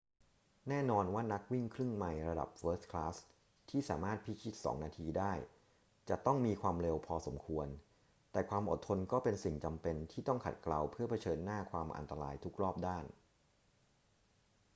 [0.69, 3.15] แน่นอนว่านักวิ่งครึ่งไมล์ระดับเฟิร์สคลาส
[3.69, 5.33] ที่สามารถพิชิตสองนาทีได้
[6.09, 7.67] จะต้องมีความเร็วพอสมควร
[8.31, 13.05] แต่ความอดทนก็เป็นสิ่งจำเป็นที่ต้องขัดเกลาเพื่อเผชิญหน้าความอันตรายทุกรอบด้าน